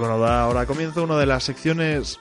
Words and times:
bueno, 0.00 0.18
da- 0.18 0.42
ahora 0.42 0.66
comienza 0.66 1.00
una 1.02 1.16
de 1.16 1.26
las 1.26 1.44
secciones. 1.44 2.18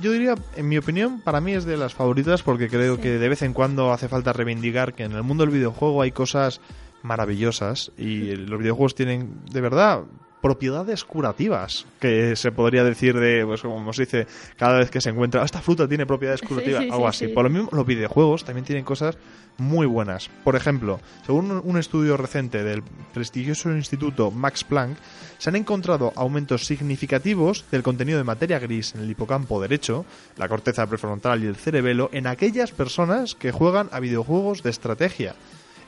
Yo 0.00 0.10
diría, 0.12 0.34
en 0.56 0.68
mi 0.68 0.78
opinión, 0.78 1.20
para 1.20 1.40
mí 1.40 1.52
es 1.52 1.64
de 1.64 1.76
las 1.76 1.94
favoritas 1.94 2.42
porque 2.42 2.68
creo 2.68 2.98
que 3.00 3.18
de 3.18 3.28
vez 3.28 3.42
en 3.42 3.52
cuando 3.52 3.92
hace 3.92 4.08
falta 4.08 4.32
reivindicar 4.32 4.94
que 4.94 5.04
en 5.04 5.12
el 5.12 5.22
mundo 5.22 5.44
del 5.44 5.52
videojuego 5.54 6.02
hay 6.02 6.10
cosas 6.12 6.60
maravillosas 7.02 7.90
y 7.96 8.34
los 8.36 8.58
videojuegos 8.58 8.94
tienen, 8.94 9.40
de 9.50 9.60
verdad, 9.60 10.02
propiedades 10.40 11.04
curativas, 11.04 11.86
que 12.00 12.36
se 12.36 12.52
podría 12.52 12.84
decir 12.84 13.18
de, 13.18 13.44
pues 13.44 13.62
como 13.62 13.92
se 13.92 14.02
dice, 14.02 14.26
cada 14.56 14.78
vez 14.78 14.90
que 14.90 15.00
se 15.00 15.10
encuentra, 15.10 15.42
"Ah, 15.42 15.44
esta 15.44 15.60
fruta 15.60 15.88
tiene 15.88 16.06
propiedades 16.06 16.40
curativas, 16.48 16.82
sí, 16.84 16.90
algo 16.90 17.04
sí, 17.04 17.08
así. 17.08 17.26
sí. 17.26 17.32
Por 17.32 17.44
lo 17.44 17.50
mismo, 17.50 17.68
los 17.72 17.86
videojuegos 17.86 18.44
también 18.44 18.64
tienen 18.64 18.84
cosas 18.84 19.16
muy 19.56 19.86
buenas. 19.86 20.30
Por 20.44 20.54
ejemplo, 20.54 21.00
según 21.26 21.50
un- 21.50 21.62
un 21.64 21.76
estudio 21.78 22.16
reciente 22.16 22.62
del 22.62 22.82
prestigioso 23.12 23.74
instituto 23.74 24.30
Max 24.30 24.62
Planck, 24.62 24.96
se 25.38 25.50
han 25.50 25.56
encontrado 25.56 26.12
aumentos 26.14 26.64
significativos 26.66 27.64
del 27.72 27.82
contenido 27.82 28.18
de 28.18 28.24
materia 28.24 28.60
gris 28.60 28.94
en 28.94 29.00
el 29.02 29.10
hipocampo 29.10 29.60
derecho, 29.60 30.04
la 30.36 30.48
corteza 30.48 30.86
prefrontal 30.86 31.42
y 31.42 31.46
el 31.48 31.56
cerebelo 31.56 32.08
en 32.12 32.28
aquellas 32.28 32.70
personas 32.70 33.34
que 33.34 33.50
juegan 33.50 33.88
a 33.90 33.98
videojuegos 33.98 34.62
de 34.62 34.70
estrategia. 34.70 35.34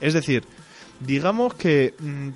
Es 0.01 0.15
decir, 0.15 0.43
digamos 0.99 1.55
que 1.55 1.95
mm, 1.99 2.29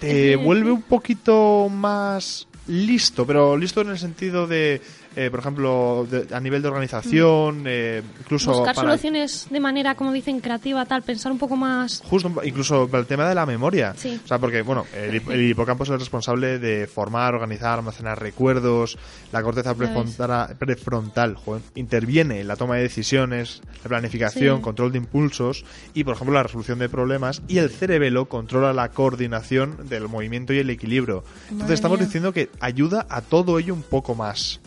te 0.00 0.36
vuelve 0.36 0.72
un 0.72 0.82
poquito 0.82 1.68
más 1.70 2.48
listo, 2.66 3.26
pero 3.26 3.56
listo 3.56 3.82
en 3.82 3.90
el 3.90 3.98
sentido 3.98 4.46
de, 4.46 4.80
eh, 5.16 5.28
por 5.30 5.40
ejemplo, 5.40 6.06
de- 6.10 6.34
a 6.34 6.40
nivel 6.40 6.62
de 6.62 6.68
organización, 6.68 7.64
eh, 7.66 8.02
incluso 8.20 8.52
Buscar 8.52 8.74
para- 8.74 8.88
soluciones 8.88 9.46
de 9.50 9.60
manera, 9.60 9.94
como 9.94 10.12
dicen, 10.12 10.40
creativa, 10.40 10.84
tal, 10.86 11.02
pensar 11.02 11.32
un 11.32 11.38
poco 11.38 11.56
más. 11.56 12.02
Justo, 12.04 12.30
incluso 12.44 12.88
para 12.88 13.00
el 13.00 13.06
tema 13.06 13.28
de 13.28 13.34
la 13.34 13.44
memoria. 13.46 13.94
Sí. 13.96 14.20
O 14.24 14.26
sea, 14.28 14.38
porque, 14.38 14.62
bueno, 14.62 14.86
el, 14.94 15.14
hip- 15.16 15.30
el 15.30 15.50
hipocampo 15.50 15.84
es 15.84 15.90
el 15.90 15.98
responsable 15.98 16.58
de 16.58 16.86
formar, 16.86 17.34
organizar, 17.34 17.78
almacenar 17.78 18.20
recuerdos. 18.20 18.98
La 19.32 19.42
corteza 19.42 19.74
prefrontal, 19.74 20.56
prefrontal 20.58 21.34
joder, 21.34 21.62
interviene 21.74 22.40
en 22.40 22.48
la 22.48 22.56
toma 22.56 22.76
de 22.76 22.82
decisiones, 22.82 23.62
la 23.82 23.88
planificación, 23.88 24.58
Sí. 24.58 24.62
control 24.62 24.92
de 24.92 24.98
impulsos 24.98 25.64
y, 25.94 26.04
por 26.04 26.14
ejemplo, 26.14 26.34
la 26.34 26.42
resolución 26.44 26.78
de 26.78 26.88
problemas. 26.88 27.42
Y 27.48 27.58
el 27.58 27.70
cerebelo 27.70 28.26
controla 28.26 28.72
la 28.72 28.90
coordinación 28.90 29.88
del 29.88 30.08
movimiento 30.08 30.52
y 30.52 30.58
el 30.58 30.70
equilibrio. 30.70 31.24
Entonces, 31.44 31.58
Madre 31.62 31.74
estamos 31.74 31.98
mía. 31.98 32.06
diciendo 32.06 32.32
que 32.32 32.48
ayuda 32.60 33.06
a 33.08 33.20
todo 33.22 33.58
ello 33.58 33.74
un 33.74 33.82
poco 33.82 34.14
más. 34.14 34.60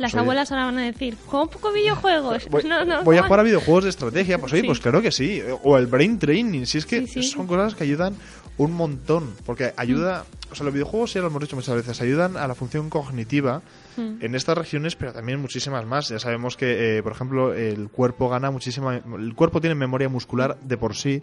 Las 0.00 0.14
Oye. 0.14 0.20
abuelas 0.22 0.50
ahora 0.50 0.64
van 0.64 0.78
a 0.78 0.82
decir, 0.82 1.16
juega 1.26 1.44
un 1.44 1.50
poco 1.50 1.72
videojuegos. 1.72 2.48
Voy, 2.48 2.62
no, 2.68 2.84
no, 2.84 3.04
voy 3.04 3.18
a 3.18 3.22
jugar 3.22 3.40
a 3.40 3.42
videojuegos 3.42 3.84
de 3.84 3.90
estrategia. 3.90 4.38
Pues 4.38 4.52
oye, 4.52 4.62
Sí. 4.62 4.66
pues 4.66 4.80
claro 4.80 5.02
que 5.02 5.12
sí. 5.12 5.42
O 5.62 5.76
el 5.76 5.86
brain 5.86 6.18
training. 6.18 6.64
Si 6.64 6.78
es 6.78 6.86
que 6.86 7.06
Sí, 7.06 7.22
sí. 7.22 7.28
son 7.30 7.46
cosas 7.46 7.74
que 7.74 7.84
ayudan 7.84 8.14
un 8.56 8.72
montón. 8.72 9.34
Porque 9.46 9.72
ayuda. 9.76 10.24
O 10.50 10.54
sea, 10.54 10.64
los 10.64 10.74
videojuegos, 10.74 11.12
ya 11.14 11.20
lo 11.20 11.28
hemos 11.28 11.40
dicho 11.42 11.54
muchas 11.54 11.76
veces, 11.76 12.00
ayudan 12.00 12.36
a 12.36 12.48
la 12.48 12.54
función 12.56 12.90
cognitiva 12.90 13.62
Mm. 13.96 14.16
en 14.24 14.34
estas 14.34 14.56
regiones, 14.56 14.96
pero 14.96 15.12
también 15.12 15.40
muchísimas 15.40 15.84
más. 15.86 16.08
Ya 16.08 16.18
sabemos 16.18 16.56
que, 16.56 16.98
eh, 16.98 17.02
por 17.02 17.12
ejemplo, 17.12 17.52
el 17.54 17.88
cuerpo 17.88 18.28
gana 18.28 18.50
muchísima. 18.50 18.96
El 18.96 19.34
cuerpo 19.34 19.60
tiene 19.60 19.74
memoria 19.74 20.08
muscular 20.08 20.56
de 20.62 20.76
por 20.76 20.96
sí. 20.96 21.22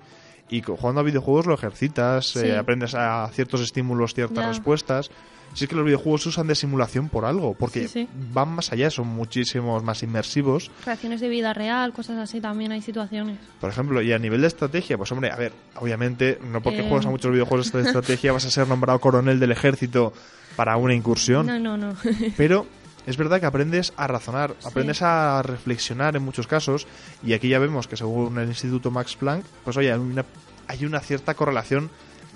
Y 0.49 0.61
jugando 0.61 1.01
a 1.01 1.03
videojuegos 1.03 1.45
lo 1.45 1.53
ejercitas, 1.55 2.27
Sí. 2.27 2.39
eh, 2.45 2.57
aprendes 2.57 2.94
a 2.95 3.27
ciertos 3.33 3.59
estímulos, 3.61 4.13
ciertas 4.13 4.45
respuestas. 4.45 5.09
Si 5.53 5.63
es 5.63 5.69
que 5.69 5.75
los 5.75 5.85
videojuegos 5.85 6.25
usan 6.27 6.45
de 6.47 6.53
simulación 6.55 7.09
por 7.09 7.25
algo, 7.25 7.55
porque 7.55 7.87
Sí, 7.87 8.05
sí. 8.05 8.09
van 8.31 8.49
más 8.49 8.71
allá, 8.71 8.89
son 8.91 9.07
muchísimos 9.07 9.81
más 9.83 10.03
inmersivos. 10.03 10.69
Reacciones 10.85 11.19
de 11.19 11.29
vida 11.29 11.53
real, 11.53 11.93
cosas 11.93 12.17
así 12.19 12.39
también 12.39 12.71
hay 12.71 12.81
situaciones. 12.81 13.39
Por 13.59 13.69
ejemplo, 13.71 14.01
y 14.01 14.13
a 14.13 14.19
nivel 14.19 14.41
de 14.41 14.47
estrategia, 14.47 14.97
pues 14.97 15.11
hombre, 15.11 15.31
a 15.31 15.35
ver, 15.35 15.53
obviamente, 15.77 16.39
no 16.51 16.61
porque 16.61 16.81
Eh. 16.81 16.85
juegas 16.87 17.07
a 17.07 17.09
muchos 17.09 17.31
videojuegos 17.31 17.71
de 17.71 17.81
estrategia 17.81 18.31
vas 18.33 18.45
a 18.45 18.51
ser 18.51 18.67
nombrado 18.67 18.99
coronel 18.99 19.39
del 19.39 19.51
ejército 19.51 20.13
para 20.55 20.77
una 20.77 20.93
incursión. 20.93 21.45
No, 21.47 21.57
no, 21.59 21.75
no. 21.77 21.95
Pero 22.37 22.67
es 23.07 23.17
verdad 23.17 23.39
que 23.39 23.45
aprendes 23.47 23.93
a 23.97 24.05
razonar, 24.05 24.53
aprendes 24.63 25.01
a 25.01 25.41
reflexionar 25.41 26.15
en 26.15 26.23
muchos 26.23 26.45
casos, 26.45 26.85
y 27.23 27.33
aquí 27.33 27.47
ya 27.49 27.57
vemos 27.57 27.87
que 27.87 27.97
según 27.97 28.37
el 28.37 28.47
Instituto 28.49 28.91
Max 28.91 29.15
Planck, 29.15 29.43
pues 29.63 29.75
oye, 29.77 29.91
hay 29.91 29.97
una, 29.99 30.25
hay 30.67 30.85
una 30.85 30.99
cierta 30.99 31.33
correlación 31.33 31.89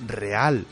real. 0.07 0.65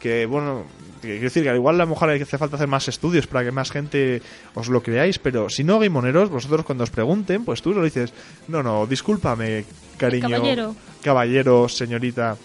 Que 0.00 0.26
bueno, 0.26 0.64
quiero 1.02 1.20
decir 1.20 1.44
que 1.44 1.54
igual 1.54 1.76
a 1.76 1.84
lo 1.84 1.90
mejor 1.90 2.10
hace 2.10 2.38
falta 2.38 2.56
hacer 2.56 2.68
más 2.68 2.88
estudios 2.88 3.26
para 3.26 3.44
que 3.44 3.52
más 3.52 3.70
gente 3.70 4.22
os 4.54 4.68
lo 4.68 4.82
creáis, 4.82 5.18
pero 5.18 5.48
si 5.48 5.62
no, 5.62 5.78
gamoneros, 5.78 6.30
vosotros 6.30 6.64
cuando 6.64 6.84
os 6.84 6.90
pregunten, 6.90 7.44
pues 7.44 7.62
tú 7.62 7.72
lo 7.74 7.84
dices, 7.84 8.12
no, 8.48 8.62
no, 8.62 8.86
discúlpame, 8.86 9.64
cariño, 9.98 10.30
Caballero. 10.30 10.74
caballero, 11.02 11.68
señorita, 11.68 12.36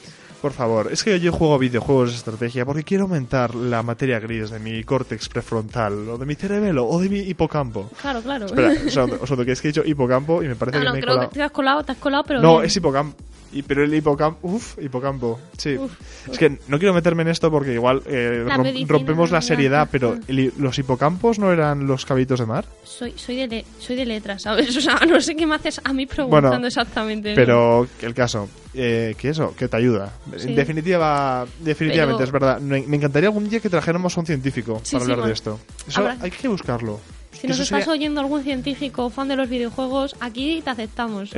por 0.41 0.51
favor, 0.51 0.89
es 0.91 1.03
que 1.03 1.19
yo 1.19 1.31
juego 1.31 1.57
videojuegos 1.57 2.11
de 2.11 2.17
estrategia 2.17 2.66
porque 2.66 2.83
quiero 2.83 3.05
aumentar 3.05 3.55
la 3.55 3.81
materia 3.83 4.19
gris 4.19 4.49
de 4.51 4.59
mi 4.59 4.83
córtex 4.83 5.29
prefrontal, 5.29 6.07
o 6.09 6.17
de 6.17 6.25
mi 6.25 6.35
cerebelo, 6.35 6.85
o 6.87 6.99
de 6.99 7.09
mi 7.09 7.19
hipocampo. 7.19 7.89
Claro, 8.01 8.22
claro. 8.22 8.45
Espera, 8.47 8.73
o 8.85 8.89
sea, 8.91 9.05
o 9.05 9.25
sea, 9.25 9.37
que 9.45 9.51
es 9.53 9.61
que 9.61 9.69
he 9.69 9.72
dicho 9.72 9.83
hipocampo 9.85 10.43
y 10.43 10.47
me 10.49 10.55
parece 10.55 10.77
no, 10.77 10.81
que 10.83 10.87
no, 10.87 10.93
me 10.93 10.99
he 10.99 11.01
creo 11.01 11.13
colado. 11.16 11.29
que 11.29 11.35
te 11.35 11.41
has 11.41 11.51
colado, 11.51 11.83
te 11.83 11.91
has 11.93 11.97
colado, 11.97 12.23
pero. 12.27 12.41
No, 12.41 12.55
bien. 12.57 12.66
es 12.66 12.75
hipocampo. 12.75 13.17
Y, 13.53 13.61
pero 13.61 13.83
el 13.83 13.94
hipocampo, 13.94 14.39
uff, 14.47 14.78
hipocampo, 14.81 15.39
sí. 15.57 15.78
Uf, 15.78 15.91
es 16.29 16.38
que 16.38 16.57
no 16.67 16.78
quiero 16.78 16.94
meterme 16.94 17.22
en 17.22 17.29
esto 17.29 17.50
porque 17.50 17.73
igual 17.73 18.01
eh, 18.06 18.44
La 18.45 18.57
rom- 18.57 18.63
medicina, 18.63 18.88
rompemos 18.89 19.31
la 19.31 19.41
seriedad, 19.41 19.88
pero 19.91 20.17
el- 20.28 20.51
los 20.57 20.78
hipocampos 20.78 21.39
no 21.39 21.51
eran 21.53 21.88
los 21.88 22.05
cabitos 22.05 22.39
de 22.39 22.45
mar. 22.45 22.66
Soy, 22.84 23.13
soy, 23.16 23.38
de 23.38 23.47
le- 23.47 23.66
soy 23.79 23.95
de 23.95 24.05
letras, 24.05 24.41
¿sabes? 24.41 24.75
O 24.78 24.81
sea, 24.81 25.00
no 25.07 25.22
sé 25.22 25.35
qué 25.35 25.45
me 25.47 25.55
haces 25.55 25.79
a 25.84 25.94
mí 25.94 26.05
preguntando 26.05 26.50
Bueno, 26.50 26.67
exactamente. 26.67 27.34
Pero 27.35 27.88
el 28.01 28.13
caso, 28.13 28.50
eh, 28.73 29.16
que 29.17 29.29
eso, 29.29 29.55
que 29.55 29.67
te 29.67 29.78
ayuda. 29.78 30.11
Sí. 30.38 30.50
En 30.50 30.55
definitiva, 30.55 31.45
definitivamente 31.61 32.17
Pero- 32.17 32.25
es 32.25 32.31
verdad. 32.31 32.59
Me, 32.59 32.81
me 32.85 32.97
encantaría 32.97 33.29
algún 33.29 33.47
día 33.50 33.59
que 33.61 33.69
trajéramos 33.69 34.17
a 34.17 34.19
un 34.19 34.25
científico 34.25 34.81
Sí, 34.84 34.95
para 34.95 35.05
sí, 35.05 35.11
hablar 35.11 35.28
de 35.28 35.34
esto. 35.34 35.59
Eso 35.88 36.01
Habrá- 36.01 36.17
hay 36.22 36.31
que 36.31 36.47
buscarlo. 36.47 37.00
Si 37.40 37.47
nos 37.47 37.59
estás 37.59 37.79
sería- 37.84 37.94
oyendo 37.94 38.22
algún 38.22 38.44
científico 38.44 39.06
o 39.06 39.09
fan 39.09 39.28
de 39.28 39.35
los 39.35 39.50
videojuegos, 39.50 40.16
aquí 40.19 40.62
te 40.63 40.69
aceptamos. 40.69 41.31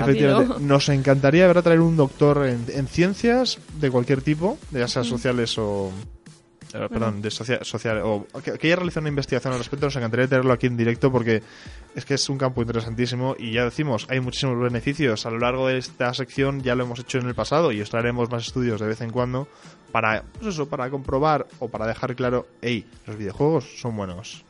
Nos 0.59 0.90
encantaría 0.90 1.47
ver 1.47 1.58
a 1.58 1.62
traer 1.62 1.80
un 1.81 1.97
doctor 1.97 2.46
en, 2.47 2.66
en 2.69 2.88
ciencias 2.88 3.59
de 3.80 3.90
cualquier 3.91 4.22
tipo, 4.22 4.58
ya 4.72 4.88
sean 4.88 5.06
Mm. 5.06 5.09
sociales 5.09 5.58
o. 5.58 5.91
eh, 6.74 6.88
perdón, 6.90 7.22
de 7.22 7.31
socia- 7.31 7.63
social, 7.63 8.02
o 8.03 8.28
que, 8.44 8.52
que 8.58 8.68
haya 8.68 8.75
realizado 8.75 9.00
una 9.02 9.09
investigación 9.09 9.53
al 9.53 9.59
respecto, 9.59 9.85
nos 9.85 9.96
encantaría 9.96 10.28
tenerlo 10.28 10.52
aquí 10.52 10.68
en 10.68 10.75
directo 10.75 11.09
porque 11.12 11.41
es 11.96 12.03
que 12.03 12.16
es 12.16 12.28
un 12.29 12.38
campo 12.38 12.62
interesantísimo 12.62 13.35
y 13.40 13.53
ya 13.53 13.64
decimos, 13.64 14.06
hay 14.09 14.19
muchísimos 14.19 14.59
beneficios. 14.62 15.25
A 15.25 15.31
lo 15.31 15.40
largo 15.40 15.68
de 15.69 15.78
esta 15.78 16.14
sección 16.14 16.62
ya 16.62 16.75
lo 16.75 16.84
hemos 16.84 17.00
hecho 17.00 17.19
en 17.19 17.28
el 17.28 17.35
pasado 17.35 17.72
y 17.72 17.79
os 17.81 17.90
traeremos 17.90 18.29
más 18.29 18.47
estudios 18.47 18.81
de 18.81 18.88
vez 18.88 19.00
en 19.00 19.12
cuando 19.12 19.47
para, 19.94 20.24
pues 20.34 20.47
eso, 20.53 20.68
para 20.68 20.90
comprobar 20.90 21.47
o 21.59 21.69
para 21.69 21.88
dejar 21.88 22.16
claro, 22.18 22.46
hey, 22.62 22.85
los 23.08 23.18
videojuegos 23.18 23.66
son 23.79 23.96
buenos. 23.96 24.44